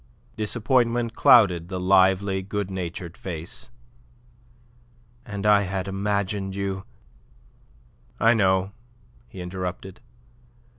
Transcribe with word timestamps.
Disappointment 0.35 1.13
clouded 1.13 1.67
the 1.69 1.79
lively, 1.79 2.41
good 2.41 2.71
natured 2.71 3.15
face. 3.15 3.69
"And 5.27 5.45
I 5.45 5.61
had 5.61 5.87
imagined 5.87 6.55
you..." 6.55 6.85
"I 8.19 8.33
know," 8.33 8.71
he 9.27 9.41
interrupted. 9.41 9.99